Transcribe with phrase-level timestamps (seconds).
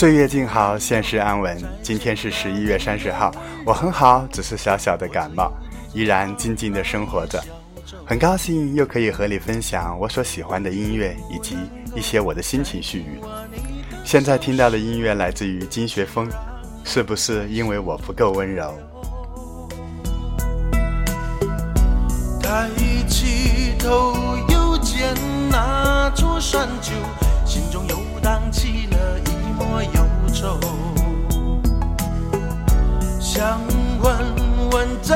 [0.00, 1.62] 岁月静好，现实安稳。
[1.82, 3.30] 今天是十一月三十号，
[3.66, 5.52] 我很好，只是小小的感冒，
[5.92, 7.38] 依然静静的生活着。
[8.06, 11.54] 很高兴又可以和你分享我所喜欢的音乐，以及
[11.94, 13.20] 一些我的心情絮语。
[14.02, 16.26] 现在听到的音乐来自于金学峰，
[16.82, 18.72] 是不是因为我不够温柔？
[22.42, 22.70] 抬
[23.06, 24.14] 起头，
[24.48, 25.14] 又见
[25.50, 26.94] 那座山丘，
[27.44, 28.99] 心中又荡起了
[29.72, 30.58] 我忧愁。
[33.20, 33.60] 想
[34.02, 34.08] 问
[34.72, 35.14] 问，在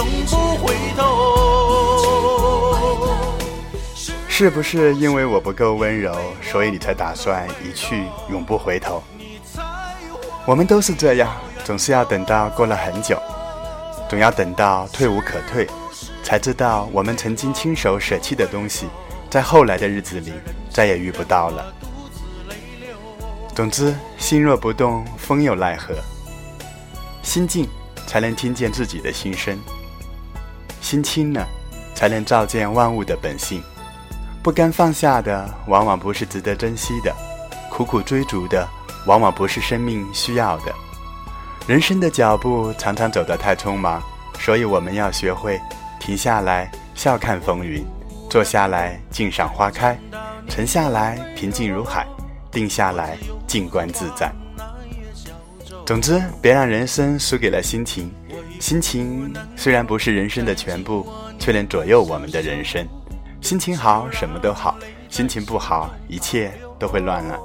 [0.00, 2.74] 永不回头？
[4.26, 9.02] 是不是因为我不够温柔，所以你才打算一去永不回头？
[10.46, 11.30] 我们都是这样，
[11.64, 13.20] 总是要等到过了很久，
[14.08, 15.66] 总要等到退无可退，
[16.22, 18.86] 才知道我们曾经亲手舍弃的东西，
[19.28, 20.32] 在后来的日子里
[20.70, 21.74] 再也遇不到了。
[23.54, 25.94] 总之，心若不动，风又奈何？
[27.22, 27.68] 心静，
[28.06, 29.58] 才能听见自己的心声；
[30.90, 31.46] 心清了，
[31.94, 33.62] 才能照见万物的本性。
[34.42, 37.12] 不甘放下的，往往不是值得珍惜的；
[37.70, 38.68] 苦苦追逐的，
[39.06, 40.74] 往往不是生命需要的。
[41.68, 44.02] 人生的脚步常常走得太匆忙，
[44.40, 45.60] 所以我们要学会
[46.00, 47.84] 停下来，笑看风云；
[48.28, 49.94] 坐下来，静赏花开；
[50.48, 52.02] 沉下来，平静如海；
[52.50, 53.16] 定下来，
[53.46, 54.32] 静观自在。
[55.86, 58.12] 总之，别让人生输给了心情。
[58.60, 62.86] 心情虽然不是人生的全部，却能左右我们的人生。
[63.40, 64.74] 心情好，什么都好；
[65.08, 67.38] 心情不好，一切都会乱了。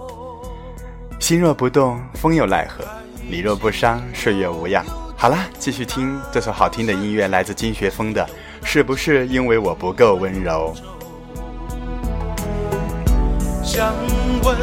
[1.17, 2.83] 心若不动，风又奈何？
[3.29, 4.85] 你若不伤，岁月无恙。
[5.15, 8.21] 好啦，继续听这首好听的音乐，来自金学峰的
[8.65, 10.75] 《是不是因为我不够温柔》？
[13.65, 13.93] 想
[14.43, 14.57] 问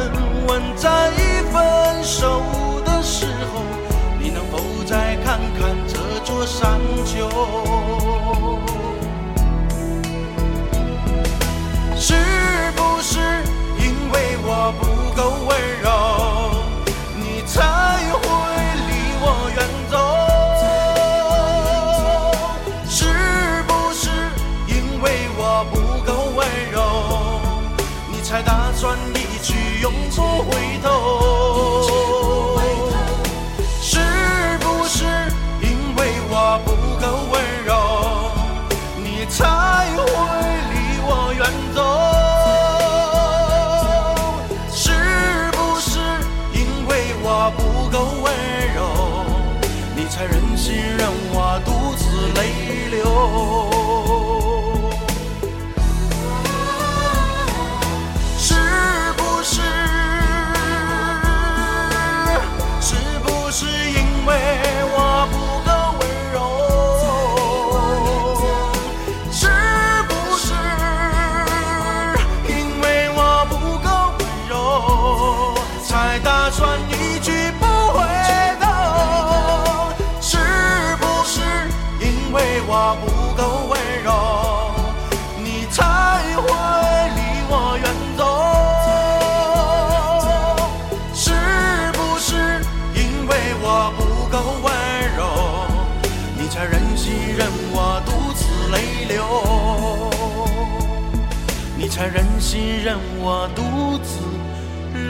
[0.47, 1.09] 问，在
[1.51, 2.43] 分手
[6.45, 7.29] 山丘？
[11.95, 12.13] 是
[12.75, 13.19] 不是
[13.77, 14.83] 因为我不
[15.15, 15.51] 够温
[15.81, 15.87] 柔，
[17.15, 17.61] 你才
[18.11, 18.21] 会
[18.87, 19.57] 离我远
[19.89, 19.95] 走？
[22.89, 22.97] 是
[23.67, 24.09] 不是
[24.67, 25.05] 因为
[25.37, 25.73] 我不
[26.05, 26.77] 够温柔，
[28.11, 30.51] 你才打算一去永不回
[30.83, 31.12] 头？
[102.53, 104.19] 心任我独自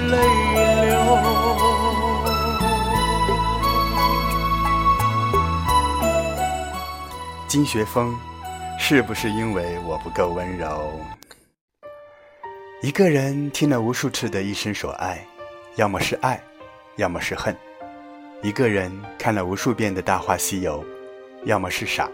[0.08, 0.18] 泪
[0.86, 0.96] 流？
[7.50, 8.18] 金学峰，
[8.80, 10.90] 是不是因为我不够温柔？
[12.82, 15.28] 一个人听了无数次的一生所爱，
[15.76, 16.42] 要么是爱，
[16.96, 17.54] 要么是恨；
[18.42, 20.82] 一个人看了无数遍的《大话西游》，
[21.44, 22.10] 要么是傻，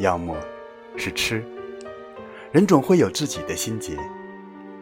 [0.00, 0.36] 要么
[0.96, 1.44] 是痴。
[2.50, 3.96] 人总会有自己的心结，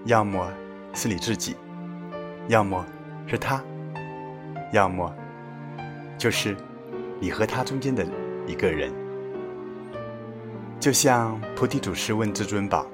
[0.07, 0.49] 要么
[0.95, 1.57] 是你自己，
[2.47, 2.87] 要么
[3.27, 3.61] 是他，
[4.73, 5.13] 要么
[6.17, 6.57] 就是
[7.19, 8.07] 你和他中间的
[8.47, 8.93] 一个人。
[10.79, 12.87] 就像菩提祖师问至尊宝：“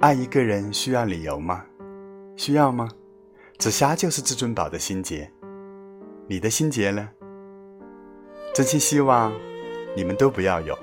[0.00, 1.64] 爱一个人需要理由吗？
[2.36, 2.86] 需要吗？”
[3.56, 5.30] 紫霞就是至尊宝的心结，
[6.26, 7.08] 你的心结呢？
[8.52, 9.32] 真心希望
[9.96, 10.78] 你们都不要有，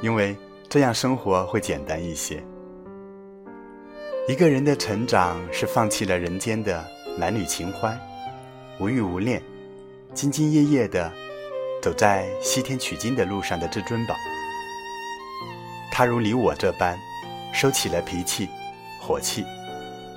[0.00, 0.34] 因为
[0.70, 2.42] 这样生活会简单一些。
[4.28, 6.84] 一个人的成长是放弃了人间的
[7.16, 7.96] 男女情怀，
[8.80, 9.40] 无欲无恋，
[10.16, 11.12] 兢兢业业的
[11.80, 14.16] 走在西天取经的路上的至尊宝。
[15.92, 16.98] 他如你我这般，
[17.54, 18.48] 收起了脾气、
[19.00, 19.44] 火气，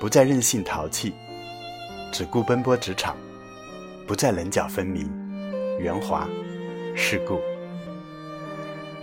[0.00, 1.14] 不再任性淘气，
[2.10, 3.16] 只顾奔波职场，
[4.08, 5.08] 不再棱角分明、
[5.78, 6.28] 圆滑。
[6.96, 7.40] 世故，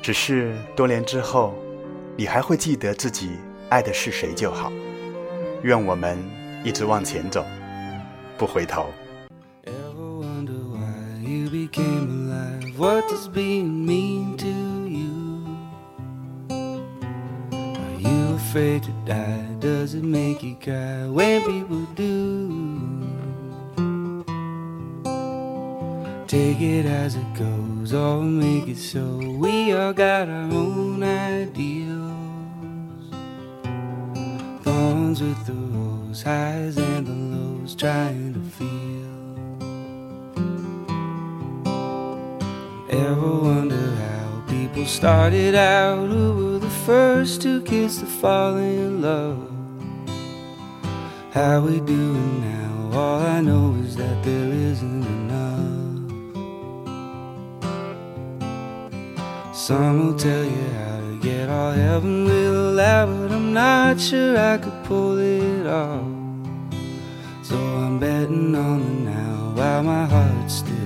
[0.02, 1.56] 只是多年之后，
[2.18, 3.32] 你还会记得自己
[3.70, 4.70] 爱的是谁就好。
[5.64, 6.18] 愿我们
[6.64, 7.46] 一直往前走，
[8.38, 8.88] 不回头。
[18.50, 23.04] Afraid to die, does it make you cry when people do?
[26.28, 29.02] Take it as it goes, or make it so.
[29.38, 32.07] We all got our own ideals.
[35.08, 35.54] With the
[36.30, 39.08] highs and the lows, trying to feel.
[42.90, 46.10] Ever wonder how people started out?
[46.10, 49.50] Who were the first two kids to fall in love?
[51.32, 53.00] How we doing now?
[53.00, 56.04] All I know is that there isn't enough.
[59.56, 60.97] Some will tell you how
[61.28, 66.08] get all heaven will allow, but I'm not sure I could pull it off.
[67.44, 70.77] So I'm betting on the now while my heart's still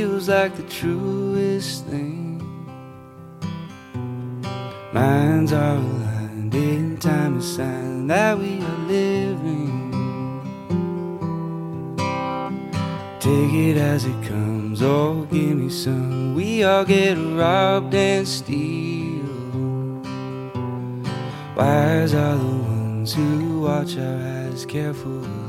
[0.00, 2.40] feels like the truest thing.
[4.94, 9.76] Minds are aligned in time a sign that we are living.
[13.20, 16.34] Take it as it comes, oh, give me some.
[16.34, 19.26] We all get robbed and steal.
[21.54, 25.39] Wise are the ones who watch our eyes carefully.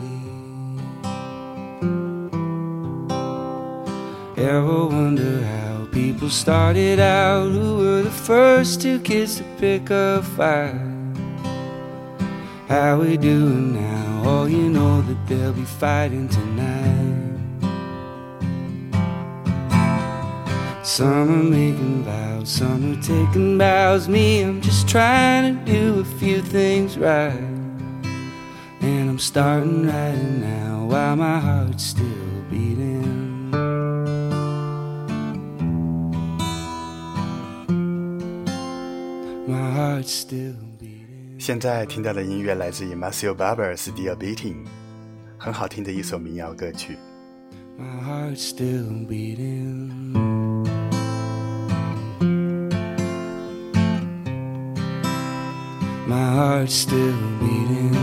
[4.42, 7.52] Ever wonder how people started out?
[7.52, 10.82] Who were the first two kids to pick a fight?
[12.68, 14.24] How we doing now?
[14.26, 17.38] Oh, you know that they'll be fighting tonight.
[20.84, 24.10] Some are making vows, some are taking bows.
[24.10, 27.48] Me, I'm just trying to do a few things right.
[28.82, 32.91] And I'm starting right now while my heart's still beating.
[41.39, 44.65] 现在听到的音乐来自于 Matthew Barber Still Beating，
[45.39, 46.97] 很好听的一首民谣歌曲。
[47.79, 50.15] My heart still beating.
[56.09, 57.95] My heart still beating.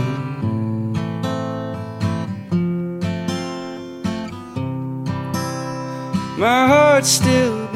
[6.38, 7.66] My heart still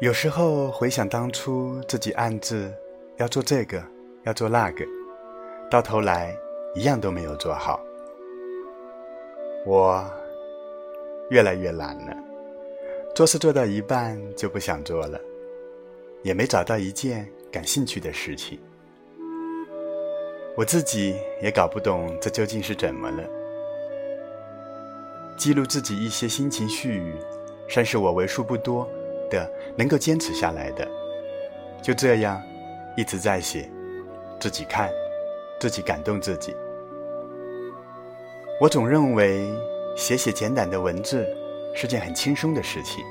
[0.00, 2.72] 有时候回想当初自己暗自
[3.16, 3.82] 要做这个，
[4.22, 4.84] 要做那个，
[5.68, 6.32] 到头来
[6.76, 7.80] 一样都没有做好。
[9.66, 10.08] 我
[11.30, 12.16] 越来越懒了，
[13.12, 15.20] 做事做到一半就不想做了，
[16.22, 18.56] 也没找到一件感兴趣的事情。
[20.56, 23.24] 我自己也搞不懂这究竟是怎么了。
[25.36, 27.16] 记录自己一些心情絮语，
[27.68, 28.88] 算是我为数不多
[29.28, 30.86] 的能够坚持下来的。
[31.80, 32.42] 就这样，
[32.96, 33.70] 一直在写，
[34.40, 34.90] 自己看，
[35.60, 36.54] 自己感动自己。
[38.60, 39.48] 我总认为
[39.96, 41.24] 写写简短的文字
[41.74, 43.04] 是件很轻松的事情，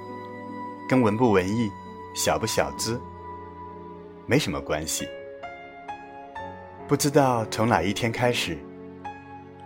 [0.90, 1.70] 跟文不文艺、
[2.14, 3.00] 小不小资
[4.26, 5.08] 没什么关系。
[6.88, 8.58] 不知道从哪一天开始，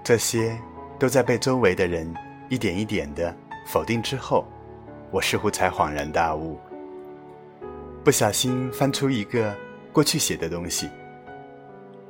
[0.03, 0.55] 这些
[0.99, 2.11] 都在被周围的人
[2.49, 3.35] 一点一点的
[3.67, 4.45] 否定之后，
[5.11, 6.57] 我似乎才恍然大悟。
[8.03, 9.55] 不小心翻出一个
[9.91, 10.89] 过去写的东西，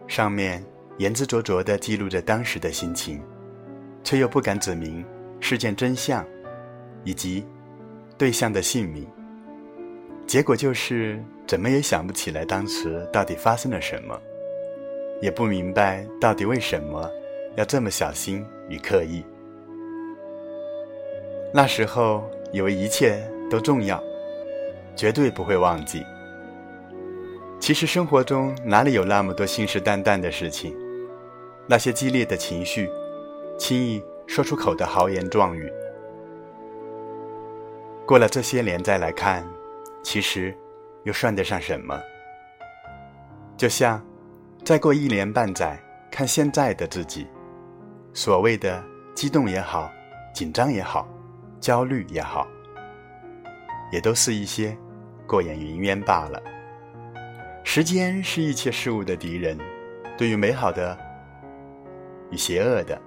[0.08, 0.64] 上面
[0.98, 3.22] 言之灼灼的记录着当时的心情，
[4.04, 5.04] 却又不敢指明
[5.40, 6.26] 事件真相，
[7.04, 7.46] 以及
[8.18, 9.06] 对象的姓名。
[10.26, 14.18] 结果就是怎么也想不起来当时到底发生了什么。
[15.22, 17.08] 也不明白到底为什么
[17.56, 19.24] 要这么小心与刻意。
[21.54, 24.02] 那时候以为一切都重要，
[24.96, 26.04] 绝对不会忘记。
[27.60, 30.76] 其实生活中哪里有那么多信誓旦旦的事情？
[31.68, 32.90] 那些激烈的情绪，
[33.58, 35.72] 轻易说出口的豪言壮语，
[38.06, 39.48] 过了这些年再来看，
[40.04, 40.56] 其实
[41.04, 42.00] 又算得上什么？
[43.58, 44.02] 就像……
[44.64, 45.76] 再过一年半载，
[46.12, 47.26] 看现在的自己，
[48.14, 48.84] 所谓的
[49.16, 49.90] 激动也好，
[50.36, 51.08] 紧张也好，
[51.62, 52.48] 焦虑也好，
[53.92, 54.76] 也都是一些
[55.28, 56.42] 过眼云烟罢了。
[57.64, 59.56] 时间是一切事物的敌人，
[60.18, 60.98] 对于美好的
[62.32, 63.00] 与邪恶的，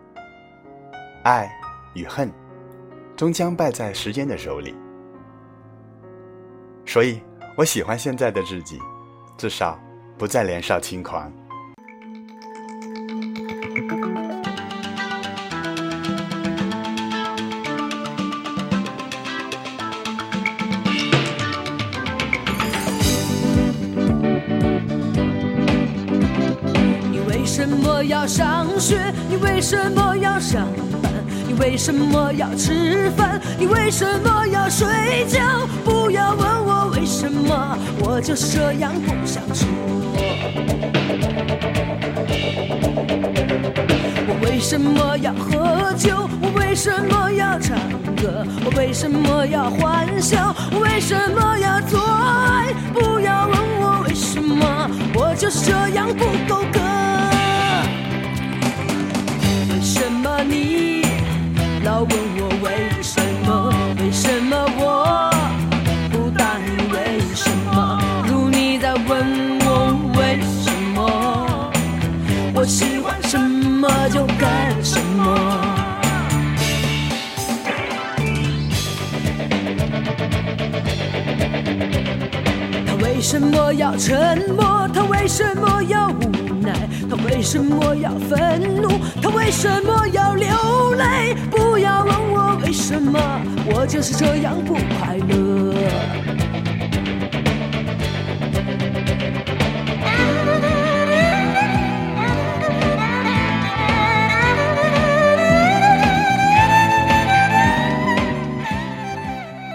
[1.25, 1.50] 爱
[1.94, 2.32] 与恨，
[3.16, 4.73] 终将败在时间的手里。
[6.87, 7.20] 所以
[7.56, 8.78] 我喜欢现在的自己，
[9.37, 9.76] 至少
[10.16, 11.30] 不再年少轻狂。
[28.78, 30.66] 学，你为什么要上
[31.02, 31.12] 班？
[31.46, 33.40] 你为什么要吃饭？
[33.58, 35.40] 你为什么要睡觉？
[35.84, 39.68] 不要问我为什么，我就是这样不想说。
[44.26, 46.28] 我为什么要喝酒？
[46.42, 47.78] 我为什么要唱
[48.16, 48.44] 歌？
[48.64, 50.54] 我为什么要欢笑？
[50.72, 52.74] 我为什么要做爱？
[52.92, 56.80] 不要问我为什么，我就是这样不够格。
[60.24, 61.02] 么你
[61.84, 63.70] 老问我为什么？
[64.00, 65.30] 为什么我
[66.10, 66.88] 不答应？
[66.88, 68.00] 为什么？
[68.26, 71.70] 如你在问我为什么？
[72.54, 75.60] 我喜欢什么就干什么。
[82.86, 84.88] 他为什么要沉默？
[84.94, 86.53] 他为什么要无
[87.09, 88.88] 他为什么要愤怒？
[89.21, 90.49] 他为什么要流
[90.94, 91.35] 泪？
[91.50, 93.18] 不要问我为什么，
[93.66, 95.75] 我就是这样不快乐。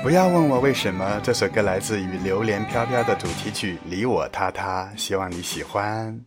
[0.02, 6.20] 不要问我为什么，这首歌来自于《榴莲飘飘》的主题曲《你我他他》，希望你喜欢。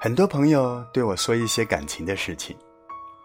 [0.00, 2.56] 很多朋友对我说一些感情的事情，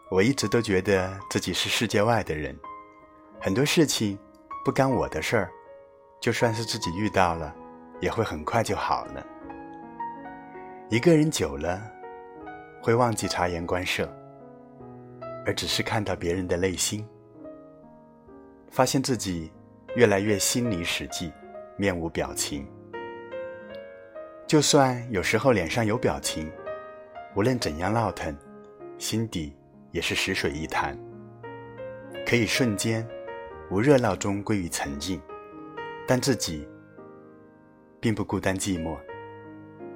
[0.09, 2.57] 我一直都觉得自己是世界外的人，
[3.39, 4.17] 很多事情
[4.65, 5.51] 不干我的事儿，
[6.19, 7.53] 就算是自己遇到了，
[7.99, 9.23] 也会很快就好了。
[10.89, 11.79] 一个人久了，
[12.81, 14.11] 会忘记察言观色，
[15.45, 17.07] 而只是看到别人的内心，
[18.71, 19.51] 发现自己
[19.95, 21.31] 越来越心里实际，
[21.77, 22.67] 面无表情。
[24.47, 26.51] 就算有时候脸上有表情。
[27.35, 28.35] 无论怎样闹腾，
[28.99, 29.55] 心底
[29.91, 30.97] 也是死水一潭。
[32.27, 33.07] 可以瞬间
[33.71, 35.19] 无热闹中归于沉静，
[36.07, 36.67] 但自己
[37.99, 38.95] 并不孤单寂寞。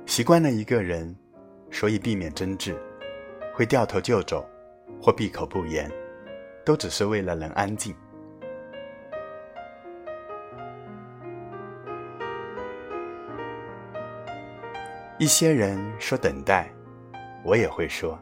[0.08, 1.15] 习惯了一个人，
[1.70, 2.75] 所以避免争执，
[3.53, 4.44] 会掉头就走，
[5.00, 5.91] 或闭口不言，
[6.65, 7.96] 都只是为了能安静。
[15.20, 16.67] 一些人说等待。
[17.48, 18.20] 我也会说，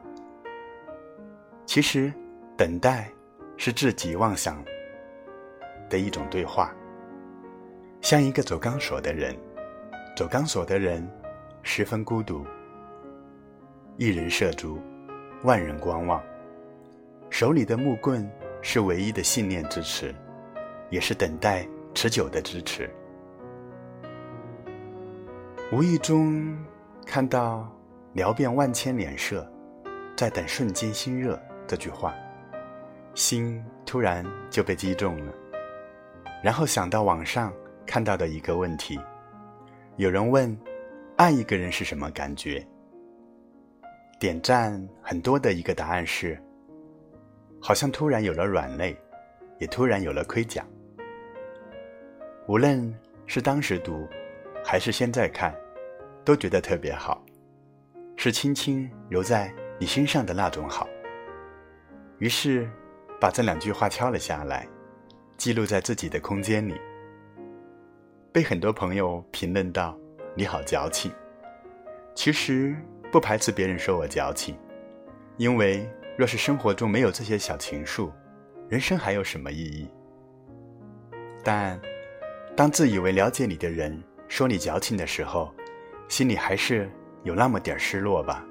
[1.65, 2.13] 其实，
[2.55, 3.09] 等待
[3.57, 4.63] 是自己妄想
[5.89, 6.71] 的一种对话。
[8.01, 9.35] 像一个走钢索的人，
[10.15, 11.03] 走钢索的人
[11.63, 12.45] 十分孤独，
[13.97, 14.79] 一人涉足，
[15.41, 16.21] 万人观望，
[17.31, 18.29] 手里的木棍
[18.61, 20.13] 是唯一的信念支持，
[20.91, 22.87] 也是等待持久的支持。
[25.71, 26.55] 无意中
[27.07, 27.67] 看到。
[28.15, 29.45] 聊遍万千脸色，
[30.15, 32.15] 在等瞬间心热这句话，
[33.13, 35.33] 心突然就被击中了。
[36.41, 37.53] 然后想到网上
[37.85, 38.97] 看到的一个问题，
[39.97, 40.57] 有人问：
[41.17, 42.65] 爱一个人是什么感觉？
[44.17, 46.41] 点赞很多的一个答案是，
[47.59, 48.95] 好像突然有了软肋，
[49.59, 50.65] 也突然有了盔甲。
[52.47, 54.07] 无论是当时读，
[54.63, 55.53] 还是现在看，
[56.23, 57.21] 都觉得特别好，
[58.17, 60.87] 是轻轻揉在你身上的那种好。
[62.19, 62.69] 于是，
[63.19, 64.67] 把这两句话敲了下来，
[65.37, 66.79] 记录在自己的空间里。
[68.31, 69.97] 被很多朋友评论到
[70.35, 71.11] ：“你好矫情。”
[72.15, 72.75] 其实
[73.11, 74.57] 不排斥别人说我矫情，
[75.37, 78.09] 因为若是生活中没有这些小情愫，
[78.69, 79.89] 人生还有什么意义？
[81.43, 81.79] 但，
[82.55, 85.53] 当自以为了解你的人说你矫情的时候，
[86.07, 86.89] 心里还是
[87.25, 88.45] 有那么点失落吧，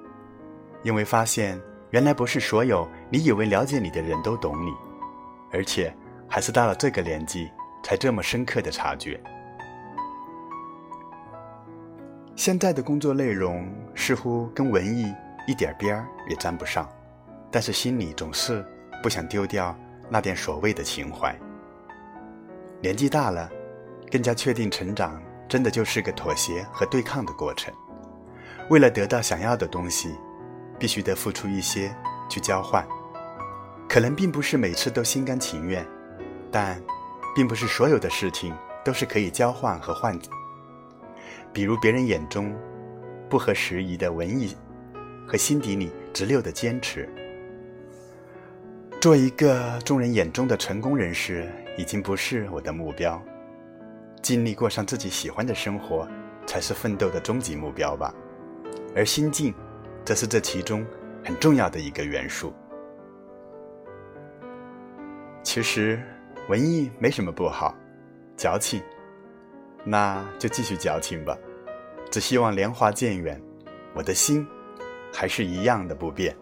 [0.83, 1.59] 因为发现
[1.91, 4.73] 原来不是所有你以为了解你的人都懂你，
[5.53, 5.97] 而且
[6.29, 7.49] 还是到了这个年纪
[7.85, 9.19] 才这么深刻的察觉。
[12.35, 15.15] 现在的工作内容似乎跟文艺
[15.47, 16.89] 一点边儿也沾不上，
[17.53, 18.67] 但是心里总是
[19.05, 19.79] 不想丢掉
[20.11, 21.33] 那点所谓的情怀。
[22.81, 23.49] 年纪大了，
[24.11, 27.73] 更加确定成长真的就是个妥协和对抗的过程。
[28.71, 30.15] 为了得到想要的东西，
[30.79, 31.95] 必须得付出一些
[32.29, 32.87] 去交换，
[33.89, 35.87] 可能并不是每次都心甘情愿，
[36.51, 36.83] 但
[37.35, 38.55] 并不是所有的事情
[38.85, 40.19] 都是可以交换和换。
[41.53, 42.57] 比如别人眼中
[43.29, 44.57] 不合时宜的文艺，
[45.29, 47.09] 和心底里直溜的坚持。
[49.01, 53.23] 做一个众人眼中的成功人士，已经不是我的目标。
[54.23, 56.09] 尽力过上自己喜欢的生活，
[56.47, 58.15] 才是奋斗的终极目标吧。
[58.95, 59.53] 而心境，
[60.05, 60.85] 则是这其中
[61.25, 62.53] 很重要的一个元素。
[65.43, 66.01] 其实，
[66.49, 67.75] 文艺没什么不好，
[68.37, 68.81] 矫情。
[69.85, 71.37] 那就继续矫情吧，
[72.11, 73.41] 只希望年华渐远，
[73.95, 74.47] 我的心
[75.13, 76.35] 还是一样的不变。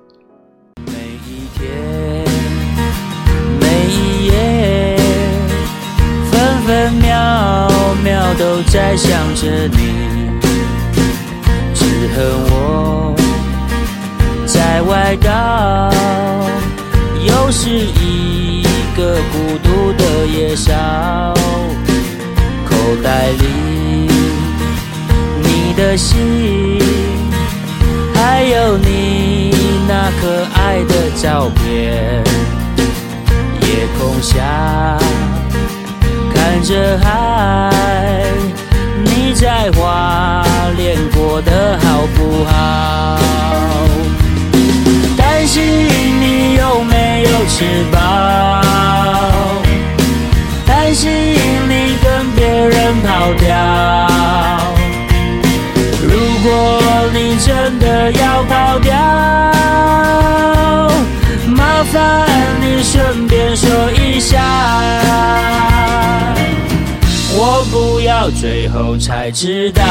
[0.86, 0.92] 每
[1.26, 2.24] 一天，
[3.58, 4.96] 每一夜，
[6.30, 7.68] 分分秒
[8.04, 10.40] 秒都在想着你，
[12.02, 13.14] 只恨我
[14.44, 15.88] 在外岛，
[17.24, 20.72] 又是一个孤独的夜宵。
[22.68, 24.10] 口袋里，
[25.44, 26.80] 你的心，
[28.12, 29.54] 还有你
[29.86, 32.24] 那可爱的照片。
[33.60, 34.98] 夜空下，
[36.34, 37.70] 看着海，
[39.04, 40.44] 你在花
[42.02, 43.16] 好不好？
[45.16, 45.62] 担心
[46.20, 48.00] 你有没有吃饱，
[50.66, 51.12] 担心
[51.68, 52.82] 你跟别人。
[53.02, 53.56] 跑掉！
[56.02, 56.10] 如
[56.42, 56.80] 果
[57.12, 58.94] 你真的要跑掉，
[61.46, 62.26] 麻烦
[62.60, 64.38] 你顺便说一下，
[67.54, 69.84] 我不要最后才知道。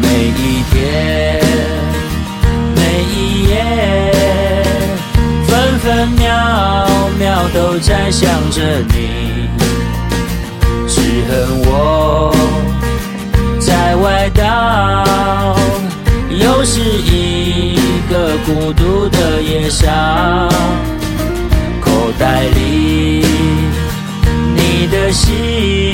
[0.00, 1.42] 每一天，
[2.76, 4.52] 每一夜，
[5.48, 6.86] 分分秒。
[7.18, 9.48] 秒都在想着你，
[10.86, 12.32] 只恨我
[13.60, 15.56] 在外道，
[16.30, 17.76] 又是一
[18.08, 19.90] 个孤独的夜宵。
[22.22, 23.26] 口袋里
[24.54, 25.92] 你的心，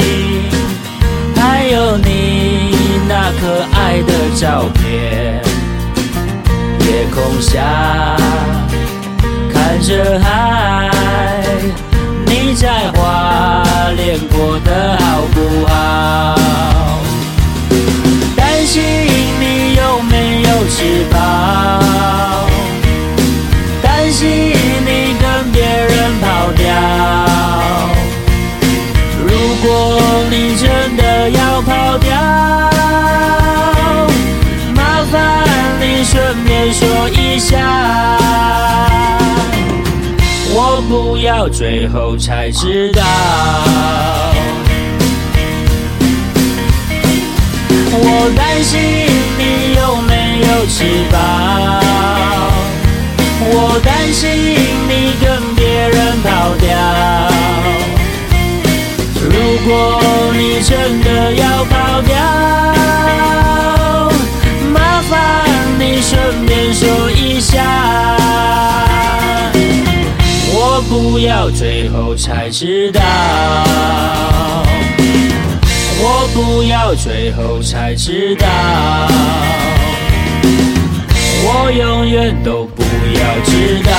[1.34, 2.74] 还有你
[3.08, 5.42] 那可爱的照片，
[6.80, 8.14] 夜空下。
[9.54, 10.90] 看着海，
[12.26, 13.64] 你在花
[13.96, 16.36] 莲过得好不好？
[18.36, 21.16] 担心你有没有吃饱，
[23.82, 24.52] 担心
[26.52, 26.66] 掉。
[29.26, 29.28] 如
[29.62, 32.10] 果你真的要跑掉，
[34.74, 35.44] 麻烦
[35.80, 37.56] 你顺便说一下。
[40.50, 43.02] 我不要最后才知道，
[47.90, 48.80] 我担心
[49.38, 51.16] 你有没有吃饱，
[53.40, 54.28] 我担心
[56.68, 56.76] 掉。
[59.30, 59.32] 如
[59.66, 60.00] 果
[60.34, 62.14] 你真的要跑掉，
[64.72, 65.10] 麻烦
[65.78, 67.62] 你顺便说一下。
[70.50, 73.00] 我不要最后才知道，
[76.00, 78.46] 我不要最后才知道。
[81.50, 83.90] 我永远都不要知道。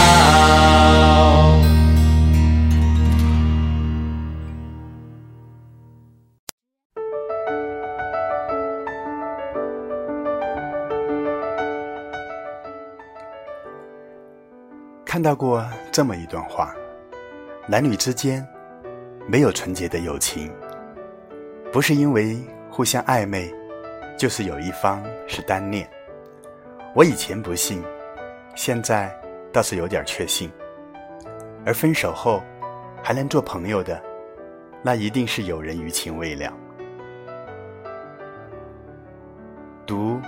[15.10, 16.72] 看到过这么一段话：
[17.67, 18.48] 男女之间
[19.28, 20.54] 没有纯洁的友情，
[21.74, 23.52] 不是因为互相暧昧，
[24.15, 25.89] 就是有一方是单恋。
[26.93, 27.84] 我以前不信，
[28.54, 29.12] 现在
[29.52, 30.52] 倒是有点确信。
[31.65, 32.43] 而分手后
[33.02, 34.00] 还能做朋友的，
[34.84, 36.54] 那一定是有人余情未了。
[39.88, 40.17] 读《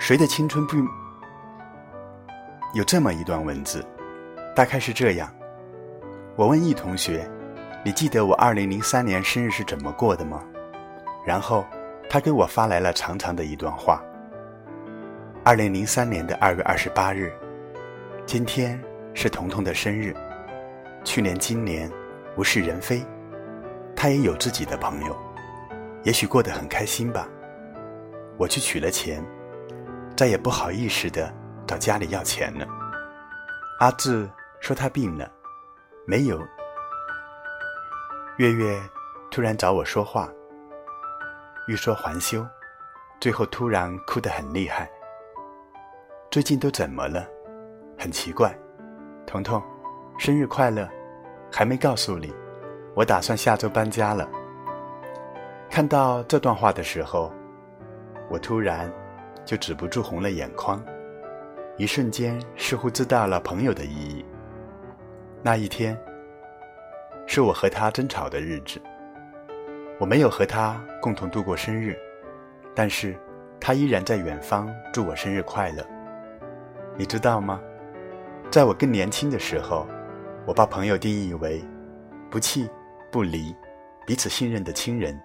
[0.00, 0.76] 谁的青春不》
[2.74, 3.86] 有这么一段文字。
[4.54, 5.28] 大概是这样，
[6.36, 7.28] 我问易同学
[7.84, 10.44] ：“你记得我二零零三年生日是怎么过的吗？”
[11.26, 11.66] 然后
[12.08, 14.00] 他给我发来了长长的一段话。
[15.42, 17.32] 二零零三年的二月二十八日，
[18.26, 18.80] 今天
[19.12, 20.14] 是彤彤的生日。
[21.02, 21.90] 去年、今年
[22.36, 23.04] 物是人非，
[23.96, 25.16] 他也有自己的朋友，
[26.04, 27.28] 也许过得很开心吧。
[28.36, 29.20] 我去取了钱，
[30.16, 31.34] 再也不好意思的
[31.66, 32.64] 找家里要钱了。
[33.80, 34.30] 阿志。
[34.64, 35.30] 说他病了，
[36.06, 36.40] 没有。
[38.38, 38.80] 月月
[39.30, 40.26] 突然找我说话，
[41.68, 42.42] 欲说还休，
[43.20, 44.90] 最后突然哭得很厉害。
[46.30, 47.28] 最近都怎么了？
[47.98, 48.58] 很奇怪。
[49.26, 49.62] 彤彤，
[50.16, 50.88] 生日快乐！
[51.52, 52.34] 还没告诉你，
[52.94, 54.26] 我打算下周搬家了。
[55.68, 57.30] 看到这段话的时候，
[58.30, 58.90] 我突然
[59.44, 60.82] 就止不住红了眼眶，
[61.76, 64.24] 一瞬间似乎知道了朋友的意义。
[65.46, 65.94] 那一天，
[67.26, 68.80] 是我和他争吵的日子。
[70.00, 71.94] 我没有和他共同度过生日，
[72.74, 73.14] 但是
[73.60, 75.86] 他依然在远方祝我生日快乐。
[76.96, 77.60] 你知道吗？
[78.50, 79.86] 在我更年轻的时候，
[80.46, 81.62] 我把朋友定义为
[82.30, 82.66] 不弃
[83.12, 83.54] 不离、
[84.06, 85.20] 彼此信任的亲人。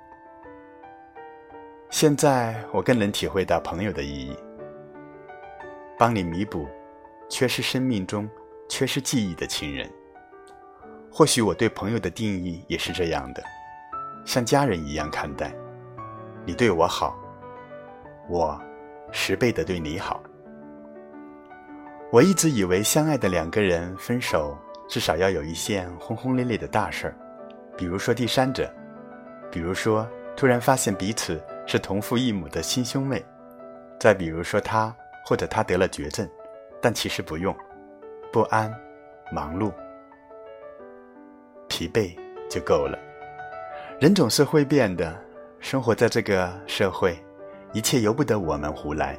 [1.89, 4.36] 现在我更能体会到朋友的意义，
[5.97, 6.67] 帮你弥补
[7.29, 8.29] 缺失生命中
[8.67, 9.89] 缺失记忆的亲人。
[11.12, 13.43] 或许我对朋友的定义也是这样的，
[14.26, 15.54] 像家人一样看待。
[16.45, 17.17] 你对我好，
[18.30, 18.60] 我
[19.12, 20.22] 十倍的对你好。
[22.12, 27.15] 我一直以为相爱的两个人分手，至少要有一件轰轰烈烈的大事儿，
[27.78, 28.72] 比如说第三者，
[29.52, 33.24] 比如说突然发现彼此是同父异母的亲兄妹，
[34.00, 34.95] 再比如说他
[35.26, 36.28] 或者他得了绝症，
[36.82, 37.56] 但其实不用，
[38.32, 38.74] 不安，
[39.32, 39.72] 忙碌。
[41.69, 42.13] 疲惫
[42.49, 42.99] 就够了。
[44.01, 45.17] 人总是会变的，
[45.60, 47.17] 生活在这个社会，
[47.73, 49.17] 一切由不得我们胡来。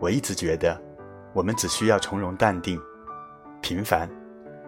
[0.00, 0.80] 我一直觉得，
[1.32, 2.80] 我们只需要从容淡定、
[3.60, 4.08] 平凡、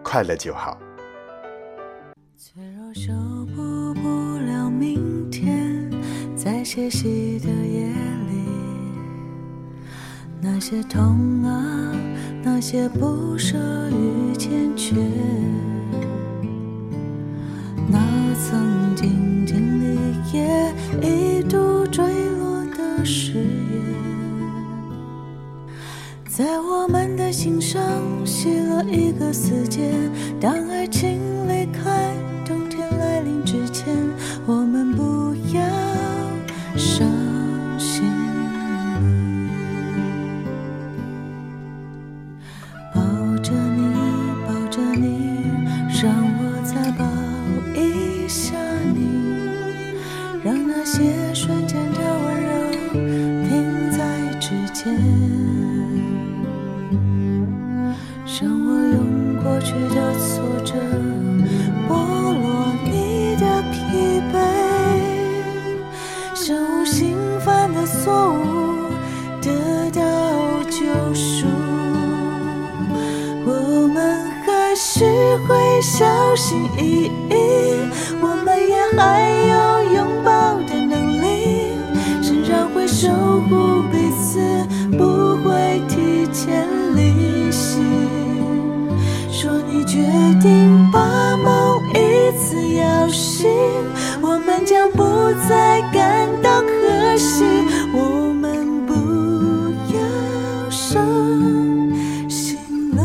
[0.03, 0.77] 快乐就好。
[2.37, 3.11] 脆弱修
[3.55, 5.89] 补不了明天，
[6.35, 8.45] 在歇息的夜里，
[10.41, 11.95] 那些痛啊，
[12.43, 13.57] 那些不舍
[13.89, 14.95] 与欠缺。
[26.37, 27.81] 在我们的心上
[28.25, 29.93] 写了一个死结。
[30.37, 31.17] 当爱情
[58.41, 60.73] 让我用过去的挫折
[61.87, 61.93] 剥
[62.33, 64.35] 落你的疲惫，
[66.35, 68.91] 身无心犯的错误
[69.41, 70.01] 得到
[70.63, 71.47] 救赎，
[73.45, 73.95] 我们
[74.45, 75.05] 还是
[75.47, 77.33] 会小心翼翼。
[78.21, 79.31] 我们也还
[94.65, 95.03] 将不
[95.47, 97.45] 再感到可惜。
[97.93, 98.93] 我们不
[99.93, 100.99] 要伤
[102.27, 102.57] 心
[102.95, 103.03] 了。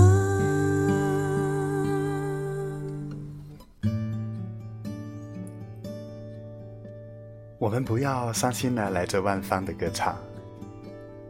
[7.59, 10.17] 我们不要伤心了来这万方的歌唱。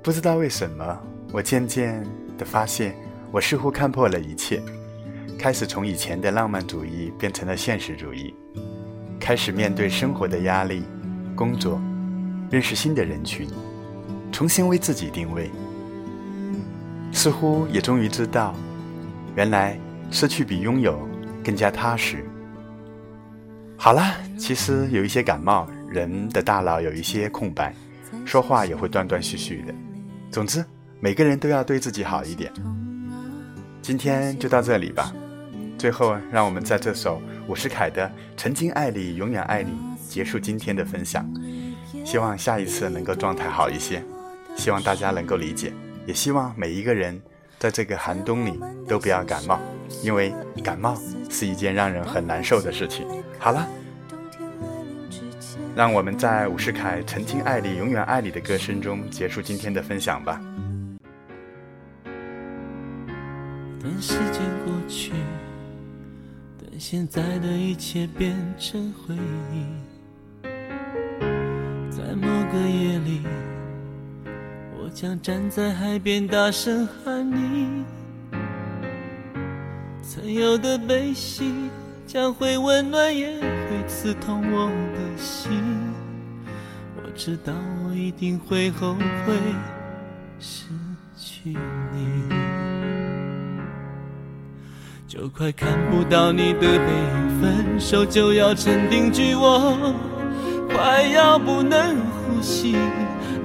[0.02, 0.98] 不知道为什么，
[1.32, 2.06] 我渐渐
[2.38, 2.94] 的发现，
[3.32, 4.62] 我似乎看破了一切，
[5.36, 8.32] 开始从以前的浪漫主义变成了现实主义，
[9.20, 10.82] 开始面对生活的压力，
[11.36, 11.80] 工作，
[12.50, 13.46] 认识新的人群，
[14.32, 15.50] 重新为自己定位。
[17.12, 18.54] 似乎也终于知道，
[19.36, 19.78] 原来
[20.10, 20.98] 失去比拥有
[21.44, 22.24] 更加踏实。
[23.76, 24.02] 好了，
[24.38, 27.74] 其实有一些感冒，人的大脑有一些空白，
[28.24, 29.74] 说话也会断断续续的。
[30.30, 30.64] 总之，
[30.98, 32.50] 每个人都要对自己好一点。
[33.82, 35.12] 今天就到这里吧。
[35.78, 39.72] 最后，让我们在这首伍世凯的《曾经爱你，永远爱你》
[40.08, 41.28] 结束今天的分享。
[42.04, 44.00] 希望下一次能够状态好一些，
[44.56, 45.72] 希望大家能够理解。
[46.06, 47.20] 也希望每一个人
[47.58, 49.58] 在这个寒冬里都不要感冒，
[50.00, 50.32] 因为
[50.62, 50.96] 感冒
[51.28, 53.04] 是一件让人很难受的事情。
[53.36, 53.68] 好了，
[55.74, 60.40] 让我们在伍世凯《曾经爱你，永远爱你》的歌声中结束今天的分享吧。
[63.82, 65.10] 等时间过去，
[66.80, 69.14] 现在的一切变成回
[69.52, 69.66] 忆，
[71.90, 73.20] 在某个夜里。
[74.78, 77.84] 我将站在海边大声喊你，
[80.02, 81.52] 曾有的悲喜
[82.06, 85.52] 将会温暖，也会刺痛我的心。
[86.96, 87.52] 我知道
[87.84, 89.34] 我一定会后悔
[90.38, 90.64] 失
[91.14, 91.50] 去
[91.92, 92.39] 你，
[95.10, 99.92] 就快看不到你的背影，分手就要成定局，我
[100.72, 102.76] 快要不能呼吸。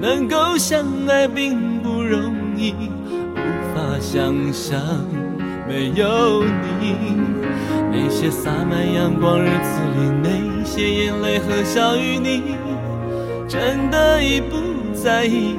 [0.00, 2.72] 能够相爱并不容易，
[3.34, 4.80] 无法想象
[5.66, 6.44] 没有
[6.80, 6.94] 你。
[7.90, 12.54] 那些洒满阳光日子里，那些眼泪和笑与，你
[13.48, 14.56] 真的已不
[14.94, 15.56] 在意。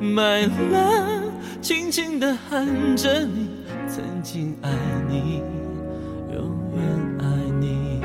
[0.00, 3.41] My love，轻轻地喊着你，
[4.22, 4.70] 曾经爱
[5.08, 5.42] 你，
[6.32, 6.80] 永远
[7.18, 7.26] 爱
[7.58, 8.00] 你。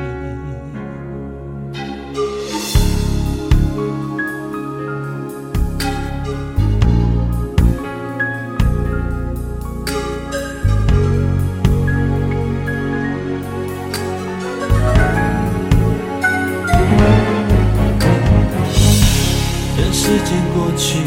[19.77, 20.97] 任时间过去，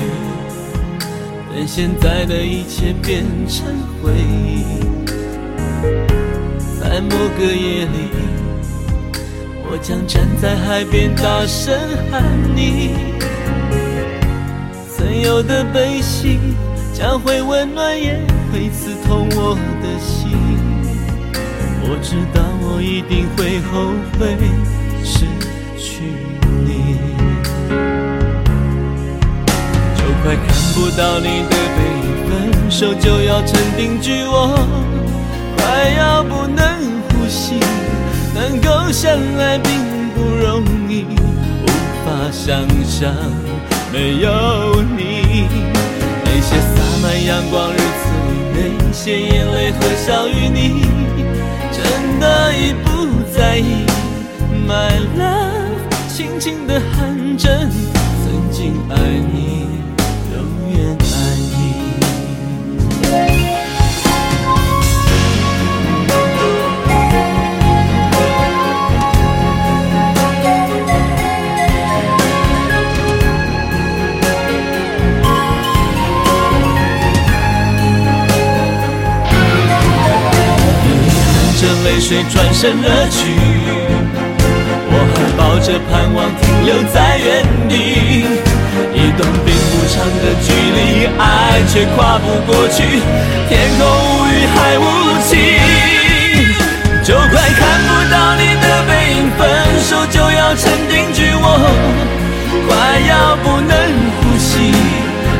[1.66, 3.66] 现在的一切变成
[4.00, 4.89] 回忆。
[7.00, 8.10] 在某个夜里，
[9.64, 11.74] 我将站在海边大声
[12.10, 12.22] 喊
[12.54, 12.90] 你。
[14.94, 16.38] 曾有的悲喜
[16.92, 18.20] 将会温暖，也
[18.52, 20.30] 会刺痛我的心。
[21.84, 24.36] 我知道我一定会后悔
[25.02, 25.24] 失
[25.78, 26.02] 去
[26.66, 26.98] 你。
[29.96, 34.68] 就快看不到你的背影，分手就要成定局，我
[35.56, 36.69] 快要不能。
[38.92, 39.70] 相爱并
[40.14, 41.66] 不容易，无
[42.04, 43.14] 法想象
[43.92, 45.46] 没有你。
[46.24, 47.82] 那些洒满阳光日子
[48.54, 50.86] 里，那些眼泪和笑语，你
[51.72, 53.86] 真的已不在意。
[54.66, 57.88] My love，轻轻地喊着你，
[58.24, 58.96] 曾经爱
[59.32, 59.79] 你。
[81.90, 83.18] 泪水转身而去，
[84.86, 87.74] 我还抱着盼望停留在原地。
[88.94, 93.02] 一段并不长的距离，爱却跨不过去。
[93.48, 94.86] 天空无语，还无
[95.26, 95.34] 情，
[97.02, 99.42] 就快看不到你的背影，分
[99.82, 101.34] 手就要成定局。
[101.34, 101.44] 我
[102.68, 102.70] 快
[103.10, 103.74] 要不能
[104.14, 104.70] 呼吸，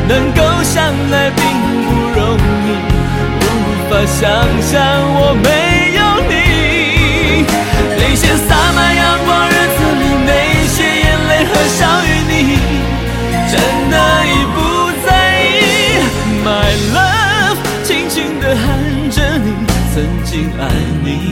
[0.05, 0.83] 能够相
[1.13, 1.39] 爱并
[1.87, 2.35] 不容
[2.67, 2.75] 易，
[3.39, 3.47] 无
[3.87, 4.19] 法想
[4.61, 4.75] 象
[5.15, 5.90] 我没。
[20.31, 20.69] 心爱
[21.03, 21.30] 你。